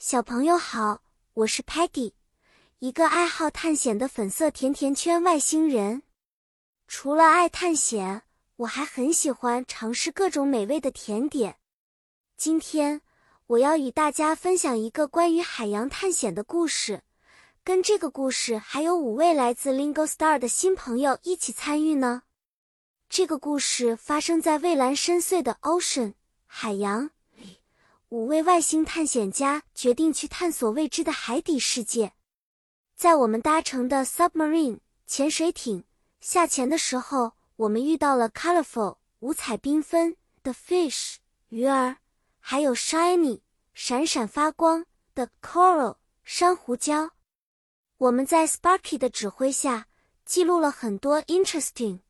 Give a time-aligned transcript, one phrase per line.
[0.00, 1.02] 小朋友好，
[1.34, 2.12] 我是 Patty，
[2.78, 6.04] 一个爱好探险的粉色甜甜圈外星人。
[6.86, 8.22] 除了爱探险，
[8.58, 11.56] 我还很喜欢尝试各种美味的甜点。
[12.36, 13.02] 今天
[13.48, 17.02] 我要与大家分享一个关于海洋探险的故事，
[17.64, 22.22] 跟这个故事还有五位来自 Lingo Star 的新朋友一起参与呢。
[23.08, 26.14] 这个故事发生在蔚蓝深邃的 Ocean
[26.46, 27.10] 海洋。
[28.10, 32.14] 五位外星探险家决定去探索未知的海底世界。
[32.96, 35.84] 在我们搭乘的 submarine 潜水艇
[36.20, 41.16] 下潜的时候，我们遇到了 colorful 五彩缤纷的 fish
[41.50, 41.98] 鱼儿，
[42.40, 43.42] 还有 shiny
[43.74, 47.10] 闪闪发光的 coral 珊瑚礁。
[47.98, 49.86] 我们在 Sparky 的指挥下
[50.24, 52.00] 记录了很多 interesting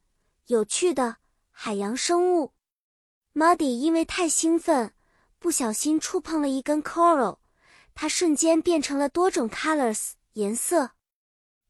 [0.46, 1.16] 有趣的
[1.50, 2.52] 海洋生物。
[3.34, 4.94] Muddy 因为太兴奋。
[5.38, 7.38] 不小心触碰了一根 coral，
[7.94, 10.90] 它瞬间变成了多种 colors 颜色。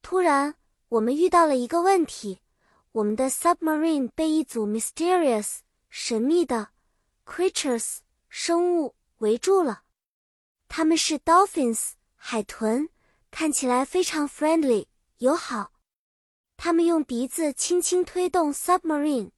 [0.01, 0.55] 突然，
[0.89, 2.41] 我们遇到了一个问题：
[2.93, 5.59] 我们的 submarine 被一组 mysterious
[5.91, 6.71] 神秘的
[7.27, 7.99] creatures
[8.29, 9.83] 生物围住了。
[10.69, 12.89] 它们是 dolphins 海豚，
[13.31, 14.87] 看起来非常 friendly
[15.19, 15.73] 友好。
[16.57, 19.31] 它们用鼻子轻轻推动 submarine，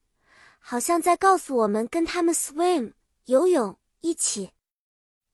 [0.59, 2.93] 好像在告诉我们跟它们 swim
[3.25, 3.77] 游泳。
[4.01, 4.51] 一起，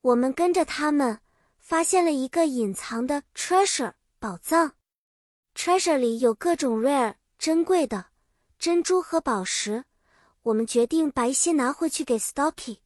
[0.02, 1.22] 我们跟着他们，
[1.58, 4.74] 发现了一个隐藏的 treasure 宝藏。
[5.56, 8.08] treasure 里有各种 rare 珍贵的
[8.60, 9.86] 珍珠和宝石。
[10.44, 12.80] 我们决定把一些拿回去给 Stocky，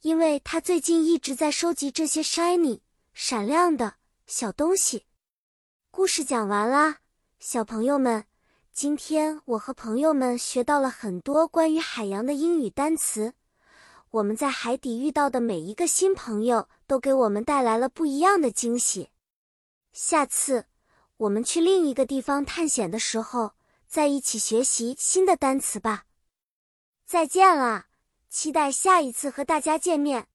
[0.00, 2.80] 因为他最近一直在收集这些 shiny
[3.12, 3.94] 闪亮的
[4.26, 5.06] 小东西。
[5.90, 6.98] 故事讲完啦，
[7.38, 8.24] 小朋友们，
[8.72, 13.34] 今天我和朋友们学到了很多关于海洋的英语单词。
[14.14, 19.10] 我们在海底遇到的每一个新朋友，都给我们带来了不一样的惊喜。
[19.92, 20.66] 下次
[21.16, 23.54] 我们去另一个地方探险的时候，
[23.88, 26.04] 再一起学习新的单词吧。
[27.04, 27.86] 再见了，
[28.30, 30.28] 期待下一次和大家见面。